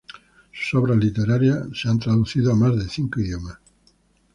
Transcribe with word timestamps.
Sus 0.51 0.73
obras 0.79 0.97
literarias 0.97 1.57
han 1.59 1.75
sido 1.75 1.99
traducidas 1.99 2.53
a 2.53 2.55
más 2.55 2.75
de 2.75 2.89
cinco 2.89 3.19
idiomas. 3.19 3.59